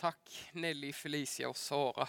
[0.00, 2.08] Tack Nelly, Felicia och Sara.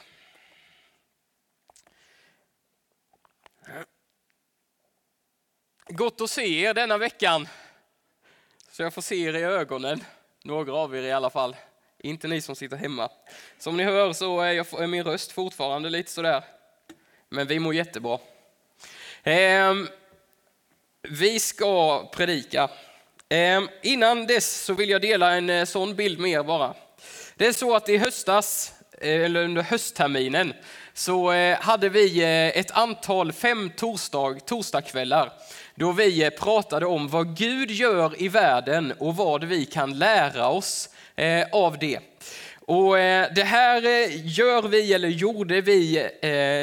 [5.87, 7.47] Gott att se er denna veckan.
[8.71, 10.03] Så jag får se er i ögonen.
[10.43, 11.55] Några av er i alla fall.
[11.97, 13.09] Inte ni som sitter hemma.
[13.57, 16.43] Som ni hör så är, jag, är min röst fortfarande lite sådär.
[17.29, 18.19] Men vi mår jättebra.
[19.23, 19.87] Ehm,
[21.01, 22.69] vi ska predika.
[23.29, 26.75] Ehm, innan dess så vill jag dela en eh, sån bild med er bara.
[27.37, 30.53] Det är så att i höstas, eh, eller under höstterminen,
[30.93, 35.33] så eh, hade vi eh, ett antal fem torsdag, torsdagskvällar
[35.75, 40.89] då vi pratade om vad Gud gör i världen och vad vi kan lära oss
[41.51, 41.99] av det.
[42.59, 42.95] Och
[43.35, 43.81] det här
[44.23, 46.09] gör vi, eller gjorde vi,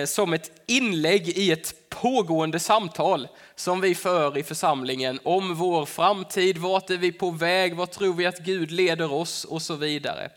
[0.06, 3.28] som ett inlägg i ett pågående samtal
[3.62, 8.14] som vi för i församlingen om vår framtid, vart är vi på väg, vad tror
[8.14, 10.30] vi att Gud leder oss och så vidare.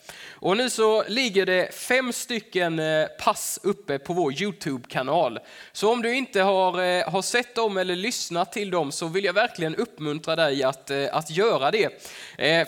[0.46, 5.40] Och nu så ligger det fem stycken eh, pass uppe på vår Youtube-kanal.
[5.72, 9.26] Så om du inte har, eh, har sett dem eller lyssnat till dem så vill
[9.26, 11.90] jag verkligen uppmuntra dig att, eh, att göra det.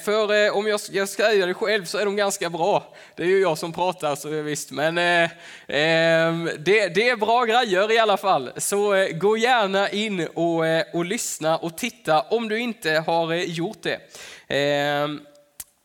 [0.06, 2.94] För om jag, jag ska säga det själv så är de ganska bra.
[3.16, 5.30] Det är ju jag som pratar så visst, men eh,
[5.68, 8.52] ehm, det, det är bra grejer i alla fall.
[8.58, 14.00] Så gå gärna in och, och lyssna och titta om du inte har gjort det
[14.48, 15.22] ehm,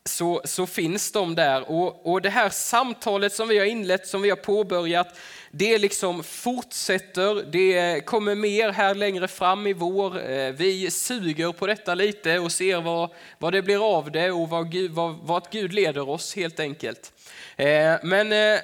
[0.05, 1.71] så, så finns de där.
[1.71, 5.19] Och, och det här samtalet som vi har inlett, som vi har påbörjat,
[5.51, 10.31] det liksom fortsätter, det kommer mer här längre fram i vår.
[10.31, 14.49] Eh, vi suger på detta lite och ser vad, vad det blir av det och
[14.49, 17.13] vad Gud, vad, vad Gud leder oss helt enkelt.
[17.55, 18.59] Eh, men eh,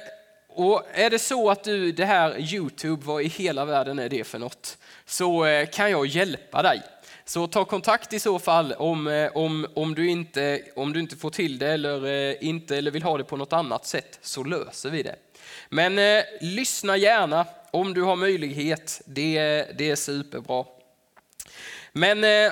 [0.50, 4.24] och är det så att du, det här Youtube, vad i hela världen är det
[4.24, 4.78] för något?
[5.06, 6.82] Så kan jag hjälpa dig.
[7.30, 11.16] Så ta kontakt i så fall om, eh, om, om, du, inte, om du inte
[11.16, 14.44] får till det eller, eh, inte, eller vill ha det på något annat sätt, så
[14.44, 15.16] löser vi det.
[15.70, 19.40] Men eh, lyssna gärna om du har möjlighet, det,
[19.78, 20.66] det är superbra.
[21.92, 22.52] Men eh,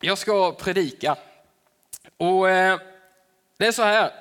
[0.00, 1.16] jag ska predika.
[2.16, 2.78] Och eh,
[3.56, 4.12] Det är så här,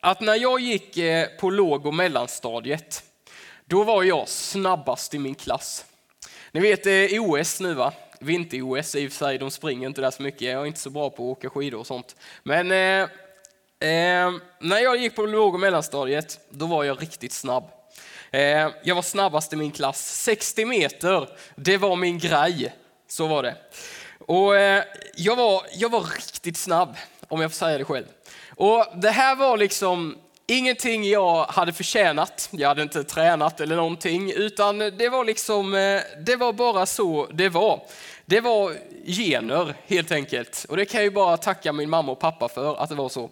[0.00, 3.04] att när jag gick eh, på låg och mellanstadiet,
[3.64, 5.84] då var jag snabbast i min klass.
[6.50, 7.92] Ni vet eh, det är OS nu va?
[8.22, 10.42] vinter-OS i och för sig, de springer inte där så mycket.
[10.42, 12.16] Jag är inte så bra på att åka skidor och sånt.
[12.42, 13.08] Men eh,
[13.90, 17.64] eh, när jag gick på låg och mellanstadiet, då var jag riktigt snabb.
[18.30, 20.22] Eh, jag var snabbast i min klass.
[20.22, 22.74] 60 meter, det var min grej.
[23.08, 23.56] Så var det.
[24.18, 24.84] Och eh,
[25.14, 26.96] jag, var, jag var riktigt snabb,
[27.28, 28.06] om jag får säga det själv.
[28.56, 32.48] Och det här var liksom ingenting jag hade förtjänat.
[32.52, 37.26] Jag hade inte tränat eller någonting, utan det var liksom, eh, det var bara så
[37.32, 37.82] det var.
[38.26, 38.72] Det var
[39.06, 40.66] gener helt enkelt.
[40.68, 43.08] Och det kan jag ju bara tacka min mamma och pappa för att det var
[43.08, 43.30] så.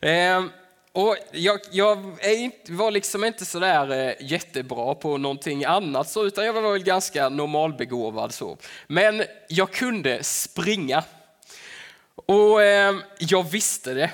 [0.00, 0.50] Ehm,
[0.92, 6.46] och jag, jag inte, var liksom inte sådär eh, jättebra på någonting annat, så, utan
[6.46, 8.34] jag var väl ganska normalbegåvad.
[8.34, 8.56] Så.
[8.86, 11.04] Men jag kunde springa.
[12.26, 14.10] Och ehm, jag visste det.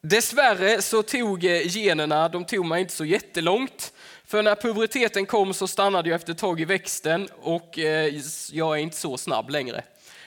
[0.00, 3.92] Dessvärre så tog eh, generna, de tog mig inte så jättelångt.
[4.24, 8.14] För när puberteten kom så stannade jag efter ett tag i växten och eh,
[8.52, 9.82] jag är inte så snabb längre.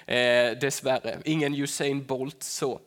[0.06, 2.80] Eh, dessvärre, ingen Usain Bolt så.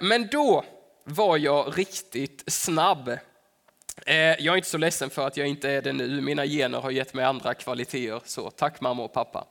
[0.00, 0.64] Men då
[1.04, 3.18] var jag riktigt snabb.
[4.06, 6.20] Jag är inte så ledsen för att jag inte är det nu.
[6.20, 8.20] Mina gener har gett mig andra kvaliteter.
[8.24, 9.46] Så tack mamma och pappa.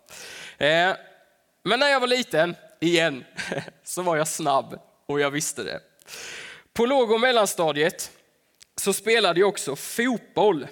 [1.64, 3.26] Men när jag var liten, igen,
[3.84, 5.80] så var jag snabb och jag visste det.
[6.74, 8.12] På låg och mellanstadiet
[8.76, 10.68] så spelade jag också fotboll.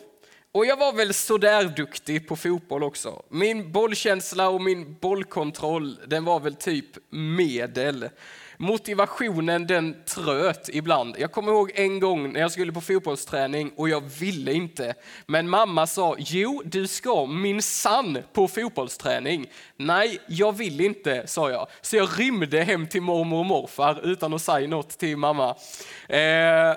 [0.52, 3.24] Och jag var väl sådär duktig på fotboll också.
[3.30, 8.10] Min bollkänsla och min bollkontroll, den var väl typ medel
[8.58, 11.16] motivationen den tröt ibland.
[11.20, 14.94] Jag kommer ihåg en gång när jag skulle på fotbollsträning och jag ville inte.
[15.26, 19.48] Men mamma sa, jo du ska min sann på fotbollsträning.
[19.78, 21.68] Nej, jag vill inte, sa jag.
[21.82, 25.56] Så jag rymde hem till mormor och morfar utan att säga något till mamma.
[26.10, 26.72] Eh,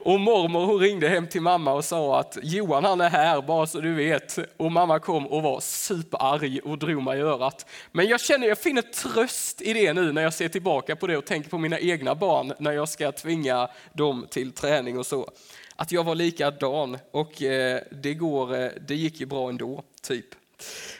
[0.00, 3.66] och mormor hon ringde hem till mamma och sa att Johan han är här, bara
[3.66, 4.38] så du vet.
[4.56, 7.66] Och mamma kom och var superarg och drog mig i örat.
[7.92, 11.06] Men jag känner, jag finner tröst i det nu när jag ser tillbaka tillbaka på
[11.06, 15.06] det och tänker på mina egna barn när jag ska tvinga dem till träning och
[15.06, 15.30] så.
[15.76, 20.26] Att jag var likadan och eh, det, går, eh, det gick ju bra ändå, typ.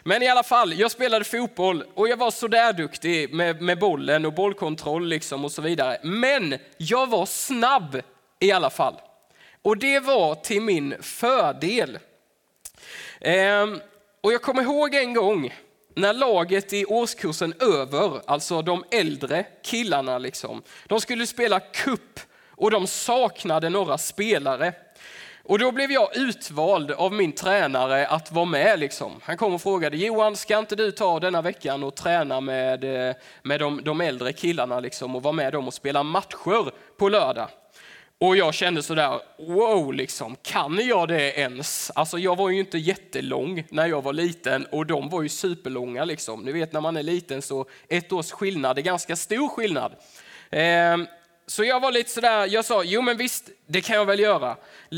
[0.03, 4.27] Men i alla fall, jag spelade fotboll och jag var sådär duktig med, med bollen
[4.27, 5.99] och bollkontroll liksom och så vidare.
[6.03, 8.01] Men jag var snabb
[8.41, 8.95] i alla fall.
[9.63, 11.99] Och det var till min fördel.
[13.21, 13.81] Ehm,
[14.21, 15.55] och jag kommer ihåg en gång
[15.95, 22.21] när laget i årskursen över, alltså de äldre killarna, liksom, de skulle spela kupp
[22.51, 24.73] och de saknade några spelare.
[25.47, 28.79] Och då blev jag utvald av min tränare att vara med.
[28.79, 29.21] Liksom.
[29.23, 33.15] Han kom och frågade, Johan ska inte du ta denna veckan och träna med, eh,
[33.43, 37.49] med de, de äldre killarna liksom, och vara med dem och spela matcher på lördag?
[38.21, 41.91] Och jag kände sådär, wow, liksom, kan jag det ens?
[41.95, 46.05] Alltså jag var ju inte jättelång när jag var liten och de var ju superlånga.
[46.05, 46.41] Liksom.
[46.41, 49.93] Ni vet när man är liten så ett års skillnad är ganska stor skillnad.
[50.51, 50.97] Eh,
[51.47, 54.57] så jag var lite sådär, jag sa, jo men visst, det kan jag väl göra.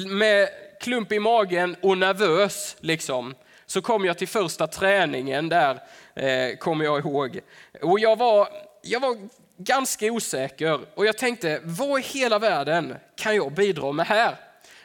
[0.09, 0.49] Med
[0.81, 3.35] klump i magen och nervös liksom,
[3.67, 5.81] så kom jag till första träningen där,
[6.15, 7.41] eh, kommer jag ihåg.
[7.83, 8.49] Och jag var,
[8.83, 9.17] jag var
[9.57, 14.37] ganska osäker och jag tänkte, vad i hela världen kan jag bidra med här?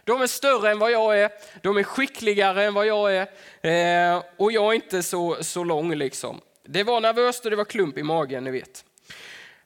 [0.04, 1.30] De är större än vad jag är,
[1.62, 3.28] de är skickligare än vad jag är
[3.62, 6.42] eh, och jag är inte så, så lång liksom.
[6.64, 8.86] Det var nervöst och det var klump i magen, ni vet.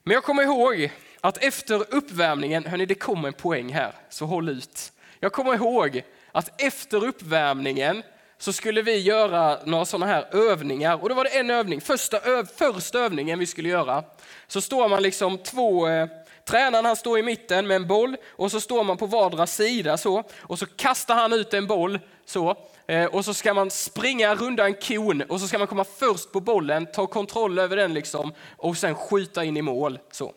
[0.03, 0.91] Men jag kommer ihåg
[1.21, 4.91] att efter uppvärmningen, hörni det kommer en poäng här, så håll ut.
[5.19, 8.03] Jag kommer ihåg att efter uppvärmningen
[8.37, 12.19] så skulle vi göra några sådana här övningar och då var det en övning, första,
[12.19, 14.03] öv, första övningen vi skulle göra.
[14.47, 16.07] Så står man liksom två, eh,
[16.45, 19.97] tränaren han står i mitten med en boll och så står man på vardera sida
[19.97, 22.55] så och så kastar han ut en boll så
[22.87, 26.31] eh, och så ska man springa runda en kon och så ska man komma först
[26.31, 29.99] på bollen, ta kontroll över den liksom och sen skjuta in i mål.
[30.11, 30.33] Så.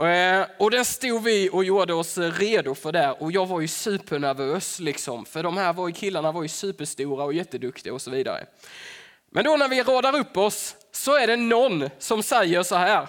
[0.00, 3.68] Eh, och där stod vi och gjorde oss redo för det och jag var ju
[3.68, 8.10] supernervös liksom, för de här var ju, killarna var ju superstora och jätteduktiga och så
[8.10, 8.46] vidare.
[9.30, 13.06] Men då när vi radar upp oss så är det någon som säger så här,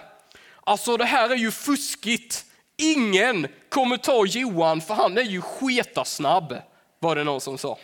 [0.64, 2.44] alltså det här är ju fuskigt,
[2.76, 6.56] ingen kommer ta Johan för han är ju sketasnabb,
[6.98, 7.78] var det någon som sa.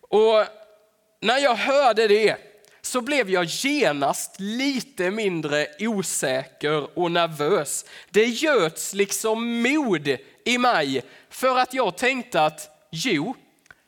[0.00, 0.46] Och
[1.20, 2.36] när jag hörde det
[2.86, 7.84] så blev jag genast lite mindre osäker och nervös.
[8.10, 13.34] Det göts liksom mod i mig för att jag tänkte att jo,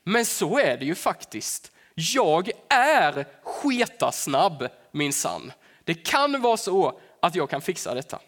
[0.05, 1.73] men så är det ju faktiskt.
[1.95, 5.53] Jag är sketasnabb minsann.
[5.85, 8.19] Det kan vara så att jag kan fixa detta.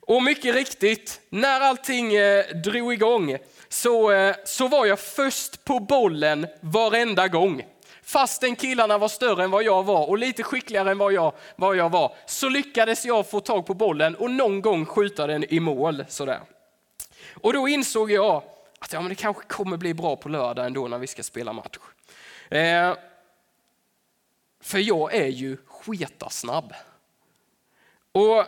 [0.00, 3.36] Och mycket riktigt, när allting eh, drog igång
[3.68, 7.62] så, eh, så var jag först på bollen varenda gång
[8.12, 11.76] fastän killarna var större än vad jag var och lite skickligare än vad jag, vad
[11.76, 15.60] jag var, så lyckades jag få tag på bollen och någon gång skjuta den i
[15.60, 16.04] mål.
[16.08, 16.40] Sådär.
[17.34, 18.42] Och då insåg jag
[18.78, 21.52] att ja, men det kanske kommer bli bra på lördag ändå när vi ska spela
[21.52, 21.78] match.
[22.50, 22.94] Eh,
[24.60, 26.74] för jag är ju sketasnabb.
[28.12, 28.44] Och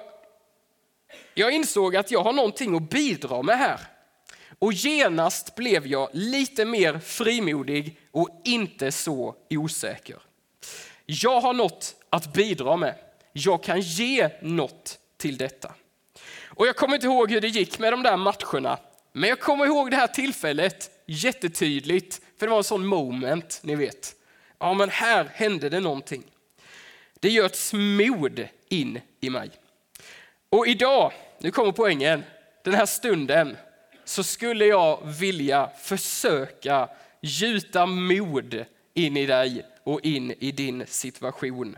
[1.35, 3.81] jag insåg att jag har någonting att bidra med här.
[4.59, 10.17] Och genast blev jag lite mer frimodig och inte så osäker.
[11.07, 12.95] Jag har något att bidra med.
[13.33, 15.73] Jag kan ge något till detta.
[16.45, 18.79] Och jag kommer inte ihåg hur det gick med de där matcherna,
[19.13, 23.75] men jag kommer ihåg det här tillfället jättetydligt, för det var en sån moment, ni
[23.75, 24.15] vet.
[24.59, 26.25] Ja, men här hände det någonting.
[27.21, 29.51] Det göts mod in i mig.
[30.49, 32.25] Och idag, nu kommer poängen,
[32.65, 33.57] den här stunden
[34.05, 36.89] så skulle jag vilja försöka
[37.25, 41.77] gjuta mod in i dig och in i din situation.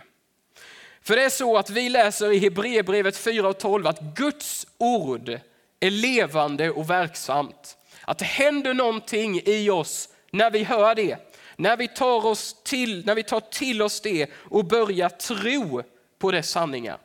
[1.01, 5.41] För det är så att vi läser i Hebreerbrevet 4 och 12 att Guds ord
[5.81, 7.77] är levande och verksamt.
[8.01, 11.17] Att det händer någonting i oss när vi hör det.
[11.57, 15.83] När vi tar, oss till, när vi tar till oss det och börjar tro
[16.19, 16.99] på dess sanningar.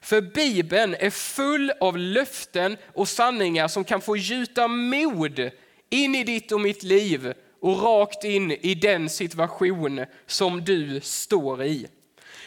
[0.00, 5.50] För Bibeln är full av löften och sanningar som kan få gjuta mod
[5.90, 11.62] in i ditt och mitt liv och rakt in i den situation som du står
[11.62, 11.86] i.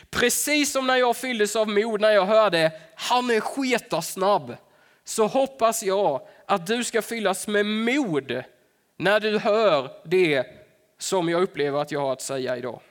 [0.09, 4.55] Precis som när jag fylldes av mod när jag hörde han är sketasnabb
[5.03, 8.43] så hoppas jag att du ska fyllas med mod
[8.97, 10.45] när du hör det
[10.97, 12.81] som jag upplever att jag har att säga idag.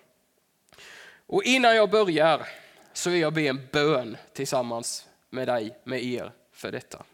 [1.26, 2.48] Och innan jag börjar
[2.92, 7.04] så vill jag be en bön tillsammans med dig, med er, för detta.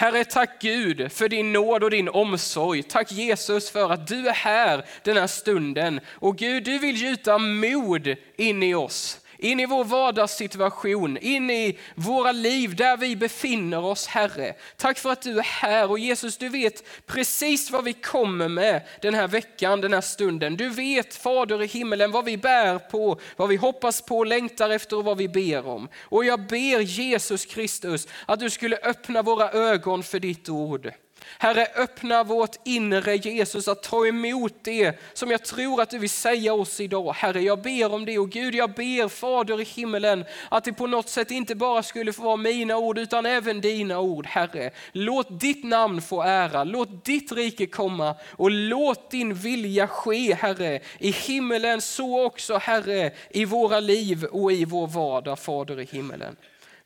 [0.00, 2.82] Herre, tack Gud för din nåd och din omsorg.
[2.82, 6.00] Tack Jesus för att du är här den här stunden.
[6.08, 11.78] Och Gud, du vill gjuta mod in i oss in i vår vardagssituation, in i
[11.94, 14.54] våra liv där vi befinner oss, Herre.
[14.76, 18.82] Tack för att du är här och Jesus, du vet precis vad vi kommer med
[19.02, 20.56] den här veckan, den här stunden.
[20.56, 24.96] Du vet, Fader i himmelen, vad vi bär på, vad vi hoppas på, längtar efter
[24.96, 25.88] och vad vi ber om.
[26.00, 30.92] Och jag ber Jesus Kristus att du skulle öppna våra ögon för ditt ord.
[31.38, 36.10] Herre, öppna vårt inre Jesus att ta emot det som jag tror att du vill
[36.10, 37.12] säga oss idag.
[37.12, 40.86] Herre, jag ber om det och Gud, jag ber Fader i himmelen att det på
[40.86, 44.26] något sätt inte bara skulle få vara mina ord utan även dina ord.
[44.26, 50.34] Herre, låt ditt namn få ära, låt ditt rike komma och låt din vilja ske,
[50.34, 55.84] Herre, i himmelen så också, Herre, i våra liv och i vår vardag, Fader i
[55.84, 56.36] himmelen.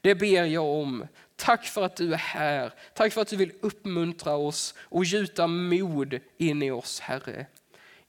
[0.00, 1.06] Det ber jag om.
[1.42, 2.72] Tack för att du är här.
[2.94, 7.46] Tack för att du vill uppmuntra oss och gjuta mod in i oss, Herre.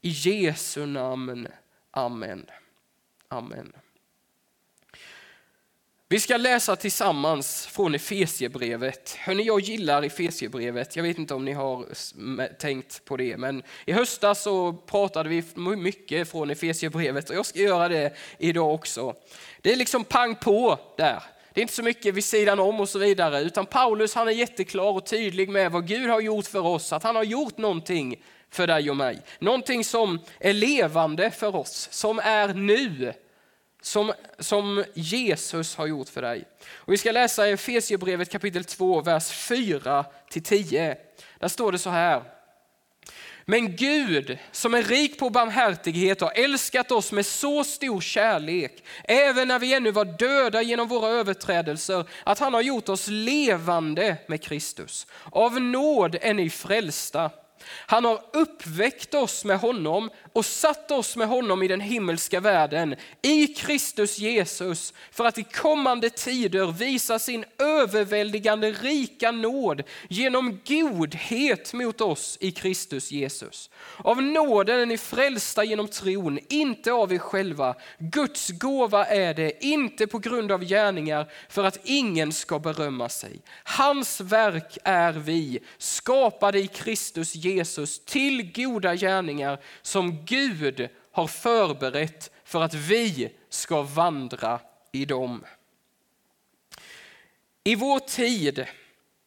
[0.00, 1.48] I Jesu namn.
[1.90, 2.46] Amen.
[3.28, 3.72] Amen.
[6.08, 9.16] Vi ska läsa tillsammans från Efesiebrevet.
[9.20, 10.96] Hörrni, jag gillar Efesiebrevet.
[10.96, 11.86] Jag vet inte om ni har
[12.58, 15.44] tänkt på det, men i höstas så pratade vi
[15.76, 19.14] mycket från Efesiebrevet och jag ska göra det idag också.
[19.60, 21.33] Det är liksom pang på där.
[21.54, 24.32] Det är inte så mycket vid sidan om och så vidare, utan Paulus han är
[24.32, 28.22] jätteklar och tydlig med vad Gud har gjort för oss, att han har gjort någonting
[28.50, 29.22] för dig och mig.
[29.38, 33.12] Någonting som är levande för oss, som är nu,
[33.82, 36.44] som, som Jesus har gjort för dig.
[36.74, 40.96] Och vi ska läsa Efesierbrevet kapitel 2, vers 4 10.
[41.38, 42.22] Där står det så här.
[43.44, 49.48] Men Gud som är rik på barmhärtighet har älskat oss med så stor kärlek, även
[49.48, 54.42] när vi ännu var döda genom våra överträdelser, att han har gjort oss levande med
[54.42, 55.06] Kristus.
[55.30, 57.30] Av nåd är ni frälsta
[57.70, 62.96] han har uppväckt oss med honom och satt oss med honom i den himmelska världen,
[63.22, 71.72] i Kristus Jesus, för att i kommande tider visa sin överväldigande rika nåd genom godhet
[71.72, 73.70] mot oss i Kristus Jesus.
[73.96, 77.74] Av nåden är ni frälsta genom tron, inte av er själva.
[77.98, 83.40] Guds gåva är det, inte på grund av gärningar, för att ingen ska berömma sig.
[83.64, 91.26] Hans verk är vi, skapade i Kristus Jesus Jesus till goda gärningar som Gud har
[91.26, 94.60] förberett för att vi ska vandra
[94.92, 95.44] i dem.
[97.64, 98.66] I vår tid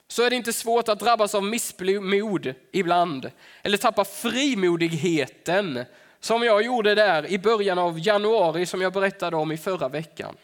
[0.08, 3.32] så är det inte svårt att drabbas av missmod ibland
[3.62, 5.86] eller tappa frimodigheten
[6.20, 10.36] som jag gjorde där i början av januari som jag berättade om i förra veckan.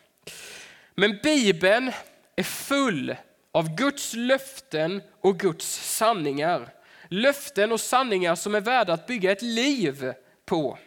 [0.96, 1.92] Men Bibeln
[2.36, 3.16] är full
[3.52, 6.74] av Guds löften och Guds sanningar
[7.14, 10.14] löften och sanningar som är värda att bygga ett liv
[10.46, 10.78] på.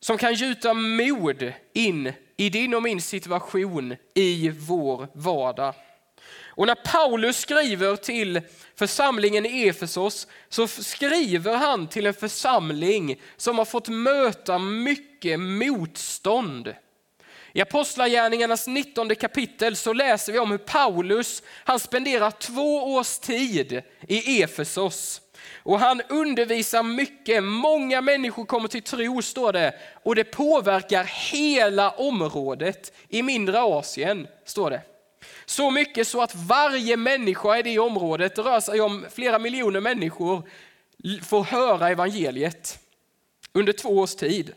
[0.00, 5.74] Som kan gjuta mod in i din och min situation i vår vardag.
[6.56, 8.40] Och när Paulus skriver till
[8.74, 16.74] församlingen i Efesos så skriver han till en församling som har fått möta mycket motstånd.
[17.56, 23.82] I Apostlagärningarnas 19 kapitel så läser vi om hur Paulus han spenderar två års tid
[24.08, 25.20] i Efesos.
[25.62, 29.74] Och han undervisar mycket, många människor kommer till tro står det.
[30.02, 34.82] Och det påverkar hela området i mindre Asien, står det.
[35.44, 39.80] Så mycket så att varje människa i det området, det rör sig om flera miljoner
[39.80, 40.42] människor,
[41.22, 42.78] får höra evangeliet
[43.52, 44.54] under två års tid.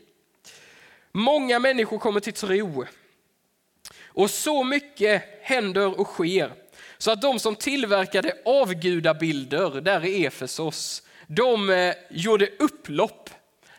[1.12, 2.84] Många människor kommer till tro.
[4.04, 6.52] Och så mycket händer och sker
[6.98, 13.30] så att de som tillverkade avgudabilder där i Efesos, de eh, gjorde upplopp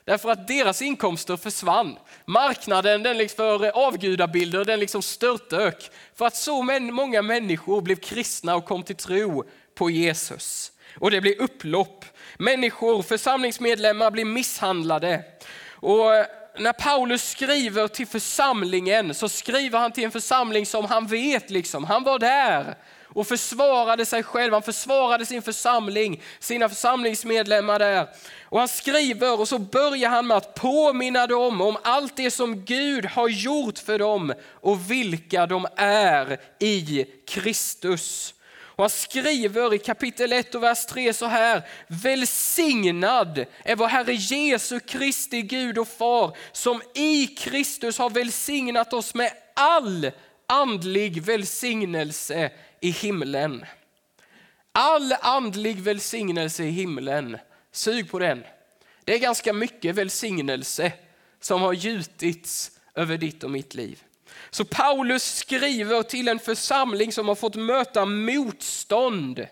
[0.06, 1.98] därför att deras inkomster försvann.
[2.26, 6.62] Marknaden den liksom för avgudabilder den liksom störtdök för att så
[6.94, 9.44] många människor blev kristna och kom till tro
[9.76, 10.72] på Jesus.
[11.00, 12.06] Och det blev upplopp.
[12.38, 15.24] Människor, församlingsmedlemmar blev misshandlade.
[15.72, 16.26] Och eh,
[16.60, 21.84] när Paulus skriver till församlingen så skriver han till en församling som han vet, liksom.
[21.84, 22.76] han var där
[23.14, 28.08] och försvarade sig själv, han försvarade sin församling, sina församlingsmedlemmar där.
[28.44, 32.66] Och han skriver och så börjar han med att påminna dem om allt det som
[32.66, 38.34] Gud har gjort för dem och vilka de är i Kristus.
[38.80, 41.62] Och han skriver i kapitel 1 och vers 3 så här.
[41.88, 49.14] Välsignad är vår Herre Jesu Kristi Gud och Far som i Kristus har välsignat oss
[49.14, 50.12] med all
[50.48, 53.66] andlig välsignelse i himlen.
[54.72, 57.38] All andlig välsignelse i himlen.
[57.72, 58.44] Sug på den.
[59.04, 60.92] Det är ganska mycket välsignelse
[61.40, 64.04] som har gjutits över ditt och mitt liv.
[64.50, 69.48] Så Paulus skriver till en församling som har fått möta motstånd.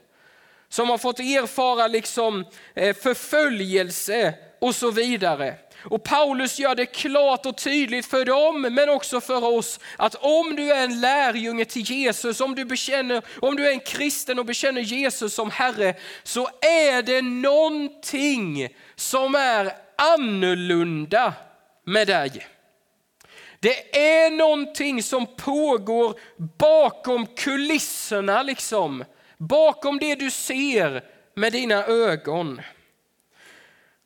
[0.70, 5.56] som har fått erfara liksom eh, förföljelse och så vidare.
[5.84, 10.56] Och Paulus gör det klart och tydligt för dem, men också för oss, att om
[10.56, 14.46] du är en lärjunge till Jesus, om du, bekänner, om du är en kristen och
[14.46, 21.34] bekänner Jesus som Herre, så är det någonting som är annorlunda
[21.84, 22.48] med dig.
[23.60, 26.20] Det är någonting som pågår
[26.58, 29.04] bakom kulisserna, liksom.
[29.38, 31.04] bakom det du ser
[31.36, 32.62] med dina ögon.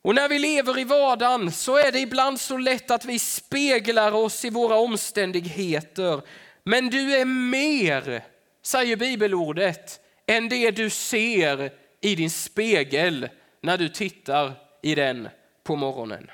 [0.02, 4.12] Och när vi lever i vardagen så är det ibland så lätt att vi speglar
[4.12, 6.22] oss i våra omständigheter.
[6.64, 8.24] Men du är mer,
[8.64, 13.30] säger bibelordet, än det du ser i din spegel
[13.62, 14.54] när du tittar
[14.84, 15.30] i den
[15.64, 16.32] på morgonen.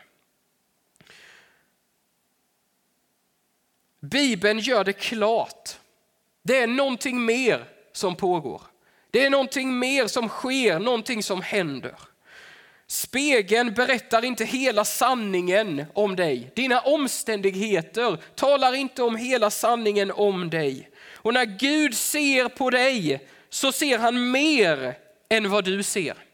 [4.01, 5.77] Bibeln gör det klart.
[6.43, 8.61] Det är någonting mer som pågår.
[9.11, 11.95] Det är någonting mer som sker, någonting som händer.
[12.87, 16.51] Spegeln berättar inte hela sanningen om dig.
[16.55, 20.89] Dina omständigheter talar inte om hela sanningen om dig.
[21.13, 24.97] Och när Gud ser på dig så ser han mer
[25.29, 26.26] än vad du ser.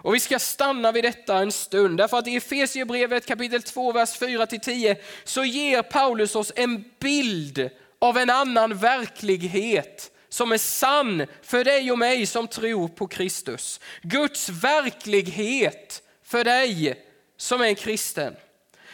[0.00, 4.20] Och vi ska stanna vid detta en stund, därför att i Efesierbrevet kapitel 2, vers
[4.20, 11.64] 4-10 så ger Paulus oss en bild av en annan verklighet som är sann för
[11.64, 13.80] dig och mig som tror på Kristus.
[14.02, 17.04] Guds verklighet för dig
[17.36, 18.36] som är en kristen.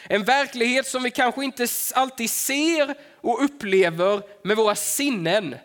[0.08, 5.56] En verklighet som vi kanske inte alltid ser och upplever med våra sinnen,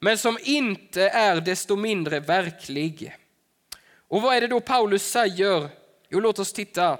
[0.00, 3.17] men som inte är desto mindre verklig.
[4.08, 5.68] Och vad är det då Paulus säger?
[6.08, 6.98] Jo, låt oss titta.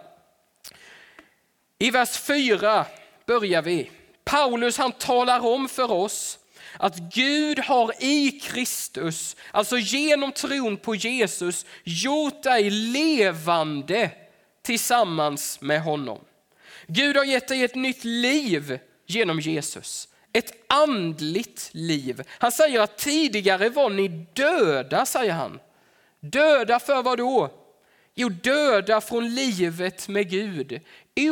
[1.79, 2.87] I vers 4
[3.27, 3.91] börjar vi.
[4.25, 6.39] Paulus han talar om för oss
[6.77, 14.11] att Gud har i Kristus, alltså genom tron på Jesus, gjort dig levande
[14.63, 16.19] tillsammans med honom.
[16.87, 20.09] Gud har gett dig ett nytt liv genom Jesus.
[20.33, 22.23] Ett andligt liv.
[22.29, 25.61] Han säger att tidigare var ni döda, säger han.
[26.21, 27.51] Döda för vad då?
[28.15, 30.81] Jo, döda från livet med Gud.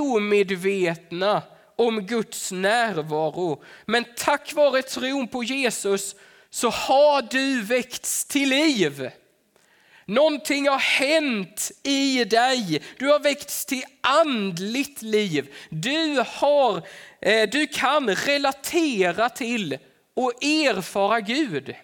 [0.00, 1.42] Omedvetna
[1.76, 3.62] om Guds närvaro.
[3.86, 6.16] Men tack vare tron på Jesus
[6.50, 9.10] så har du väckts till liv.
[10.04, 12.82] Någonting har hänt i dig.
[12.98, 15.54] Du har väckts till andligt liv.
[15.70, 16.82] Du, har,
[17.20, 19.78] eh, du kan relatera till
[20.14, 21.74] och erfara Gud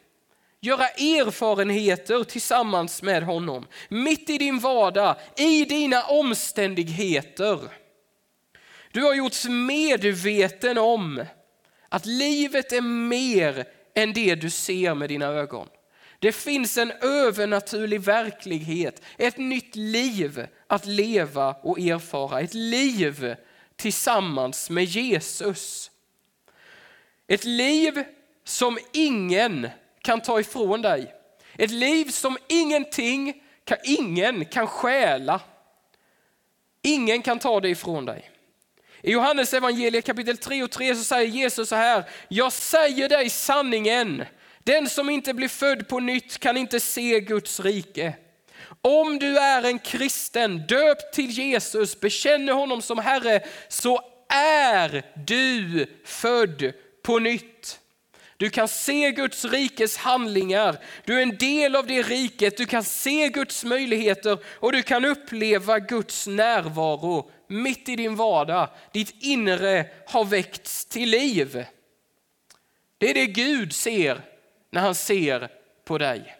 [0.62, 3.66] göra erfarenheter tillsammans med honom.
[3.88, 7.58] Mitt i din vardag, i dina omständigheter.
[8.92, 11.24] Du har gjorts medveten om
[11.88, 15.68] att livet är mer än det du ser med dina ögon.
[16.18, 22.40] Det finns en övernaturlig verklighet, ett nytt liv att leva och erfara.
[22.40, 23.34] Ett liv
[23.76, 25.90] tillsammans med Jesus.
[27.26, 28.04] Ett liv
[28.44, 29.68] som ingen
[30.02, 31.14] kan ta ifrån dig.
[31.58, 35.40] Ett liv som ingenting, kan, ingen kan stjäla.
[36.82, 38.30] Ingen kan ta det ifrån dig.
[39.02, 43.30] I Johannes evangeliet kapitel 3 och 3 så säger Jesus så här, jag säger dig
[43.30, 44.24] sanningen,
[44.58, 48.14] den som inte blir född på nytt kan inte se Guds rike.
[48.82, 55.86] Om du är en kristen, döpt till Jesus, bekänner honom som Herre, så är du
[56.04, 57.78] född på nytt.
[58.42, 60.76] Du kan se Guds rikes handlingar.
[61.04, 62.56] Du är en del av det riket.
[62.56, 68.68] Du kan se Guds möjligheter och du kan uppleva Guds närvaro mitt i din vardag.
[68.92, 71.64] Ditt inre har väckts till liv.
[72.98, 74.20] Det är det Gud ser
[74.70, 75.48] när han ser
[75.84, 76.36] på dig.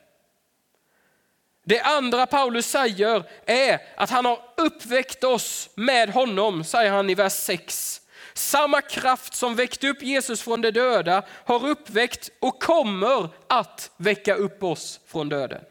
[1.65, 7.15] Det andra Paulus säger är att han har uppväckt oss med honom, säger han i
[7.15, 8.02] vers 6.
[8.35, 14.35] Samma kraft som väckte upp Jesus från de döda har uppväckt och kommer att väcka
[14.35, 15.65] upp oss från döden.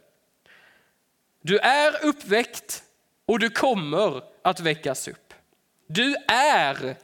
[1.42, 2.84] Du är uppväckt
[3.26, 5.34] och du kommer att väckas upp.
[5.88, 6.96] Du är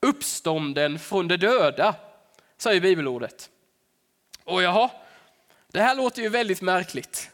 [0.00, 1.94] uppstånden från de döda,
[2.56, 3.50] säger bibelordet.
[4.44, 4.90] Och jaha,
[5.68, 7.30] det här låter ju väldigt märkligt.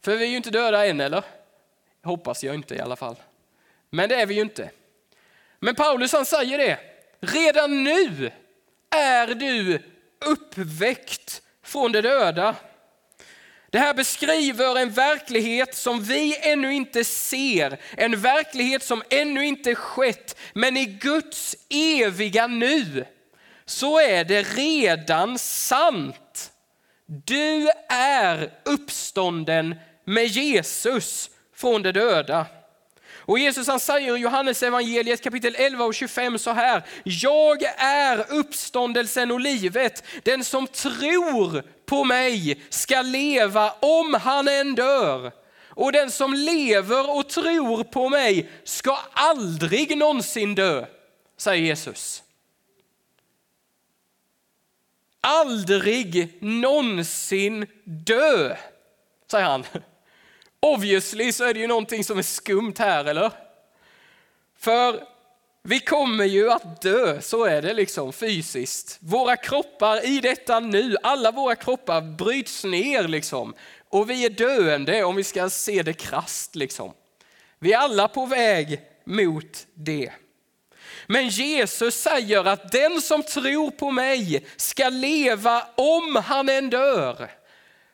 [0.00, 1.24] För vi är ju inte döda än, eller?
[2.02, 3.16] Hoppas jag inte i alla fall.
[3.90, 4.70] Men det är vi ju inte.
[5.58, 6.91] Men Paulus han säger det.
[7.26, 8.30] Redan nu
[8.90, 9.82] är du
[10.24, 12.54] uppväckt från de döda.
[13.70, 19.74] Det här beskriver en verklighet som vi ännu inte ser, en verklighet som ännu inte
[19.74, 20.38] skett.
[20.52, 23.04] Men i Guds eviga nu
[23.64, 26.52] så är det redan sant.
[27.06, 32.46] Du är uppstånden med Jesus från de döda.
[33.24, 36.82] Och Jesus han säger i Johannes evangeliet kapitel 11 och 25 så här.
[37.04, 40.04] Jag är uppståndelsen och livet.
[40.22, 45.32] Den som tror på mig ska leva om han än dör.
[45.74, 50.86] Och den som lever och tror på mig ska aldrig någonsin dö,
[51.36, 52.22] säger Jesus.
[55.20, 58.56] Aldrig någonsin dö,
[59.30, 59.64] säger han.
[60.66, 63.32] Obviously så är det ju någonting som är skumt här, eller?
[64.58, 65.02] För
[65.62, 68.98] vi kommer ju att dö, så är det liksom fysiskt.
[69.00, 73.54] Våra kroppar i detta nu, alla våra kroppar bryts ner liksom.
[73.88, 76.92] Och vi är döende om vi ska se det krast liksom.
[77.58, 80.12] Vi är alla på väg mot det.
[81.06, 87.30] Men Jesus säger att den som tror på mig ska leva om han än dör.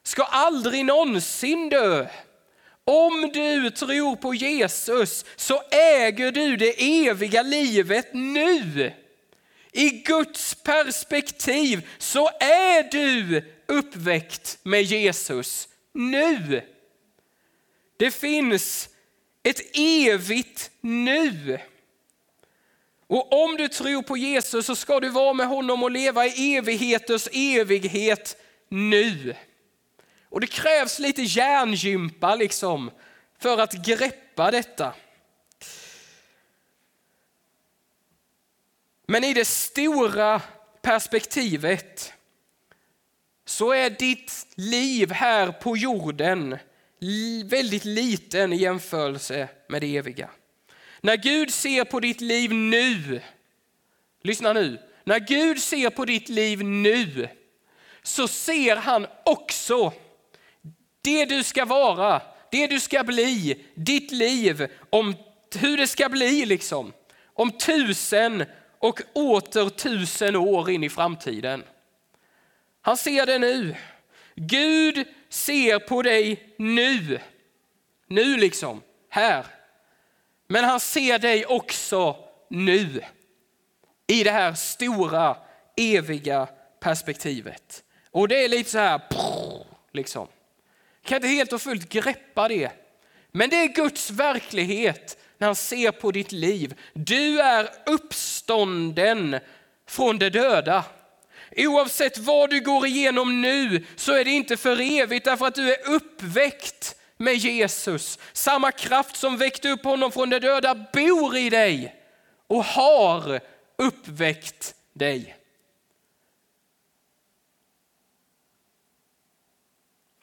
[0.03, 2.07] Ska aldrig någonsin dö.
[2.89, 8.93] Om du tror på Jesus så äger du det eviga livet nu.
[9.73, 16.63] I Guds perspektiv så är du uppväckt med Jesus nu.
[17.97, 18.89] Det finns
[19.43, 21.59] ett evigt nu.
[23.07, 26.57] Och om du tror på Jesus så ska du vara med honom och leva i
[26.57, 28.37] evigheters evighet
[28.69, 29.35] nu.
[30.31, 32.91] Och det krävs lite hjärngympa liksom
[33.39, 34.95] för att greppa detta.
[39.07, 40.43] Men i det stora
[40.83, 42.13] perspektivet
[43.45, 46.59] så är ditt liv här på jorden
[47.45, 50.31] väldigt liten i jämförelse med det eviga.
[51.01, 53.21] När Gud ser på ditt liv nu,
[54.23, 57.29] lyssna nu, när Gud ser på ditt liv nu
[58.03, 59.93] så ser han också
[61.09, 65.15] det du ska vara, det du ska bli, ditt liv, om
[65.55, 66.93] hur det ska bli liksom.
[67.35, 68.45] Om tusen
[68.79, 71.65] och åter tusen år in i framtiden.
[72.83, 73.77] Han ser det nu.
[74.35, 77.21] Gud ser på dig nu.
[78.07, 79.47] Nu liksom, här.
[80.47, 82.17] Men han ser dig också
[82.51, 83.01] nu.
[84.07, 85.37] I det här stora,
[85.77, 86.49] eviga
[86.81, 87.85] perspektivet.
[88.11, 89.01] Och det är lite så här,
[89.93, 90.29] liksom
[91.09, 92.71] kan inte helt och fullt greppa det.
[93.33, 96.75] Men det är Guds verklighet när han ser på ditt liv.
[96.93, 99.39] Du är uppstånden
[99.89, 100.85] från de döda.
[101.57, 105.75] Oavsett vad du går igenom nu så är det inte för evigt därför att du
[105.75, 108.19] är uppväckt med Jesus.
[108.33, 111.95] Samma kraft som väckte upp honom från de döda bor i dig
[112.47, 113.41] och har
[113.79, 115.37] uppväckt dig.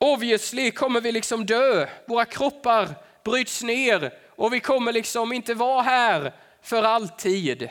[0.06, 2.90] Obviously kommer vi liksom dö, våra kroppar
[3.24, 7.70] bryts ner och vi kommer liksom inte vara här för alltid.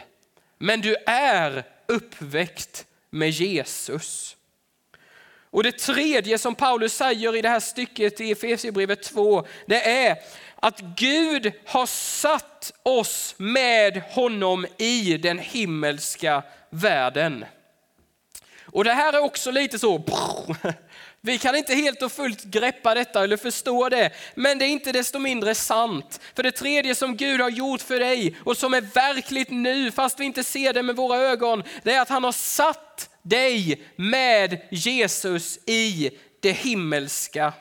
[0.58, 4.36] Men du är uppväckt med Jesus.
[5.50, 10.16] Och det tredje som Paulus säger i det här stycket i Efesierbrevet 2, det är
[10.56, 17.44] att Gud har satt oss med honom i den himmelska världen.
[18.64, 19.98] Och det här är också lite så,
[21.26, 24.92] vi kan inte helt och fullt greppa detta eller förstå det, men det är inte
[24.92, 26.20] desto mindre sant.
[26.34, 30.20] För det tredje som Gud har gjort för dig och som är verkligt nu, fast
[30.20, 34.68] vi inte ser det med våra ögon, det är att han har satt dig med
[34.70, 36.10] Jesus i
[36.40, 37.52] det himmelska.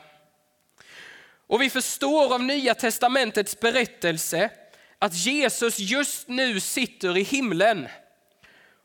[1.46, 4.50] Och vi förstår av Nya Testamentets berättelse
[4.98, 7.88] att Jesus just nu sitter i himlen.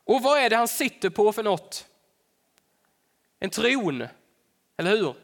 [0.05, 1.85] Och vad är det han sitter på för något?
[3.39, 4.07] En tron
[4.79, 5.15] eller hur?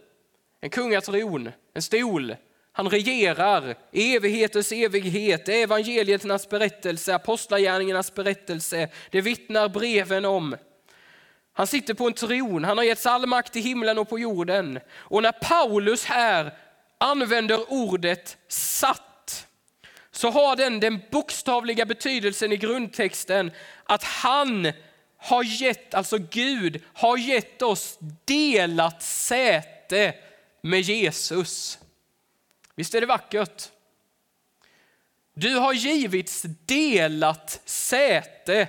[0.62, 2.36] En kungatron, en stol.
[2.72, 5.46] Han regerar evigheters evighet.
[5.46, 8.90] Det är evangeliernas berättelse, apostlagärningarnas berättelse.
[9.12, 10.56] Det vittnar breven om.
[11.54, 14.80] Han sitter på en tron, han har getts all makt i himlen och på jorden.
[14.94, 16.54] Och när Paulus här
[16.98, 19.48] använder ordet satt
[20.12, 23.52] så har den den bokstavliga betydelsen i grundtexten
[23.84, 24.72] att han
[25.26, 30.16] har gett, alltså Gud har gett oss delat säte
[30.62, 31.80] med Jesus.
[32.76, 33.70] Visst är det vackert?
[35.34, 38.68] Du har givits delat säte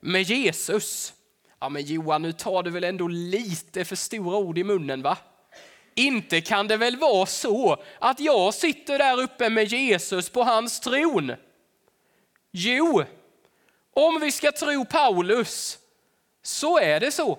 [0.00, 1.14] med Jesus.
[1.60, 5.18] Ja men Johan, nu tar du väl ändå lite för stora ord i munnen va?
[5.94, 10.80] Inte kan det väl vara så att jag sitter där uppe med Jesus på hans
[10.80, 11.32] tron?
[12.50, 13.04] Jo,
[13.94, 15.78] om vi ska tro Paulus
[16.46, 17.38] så är det så.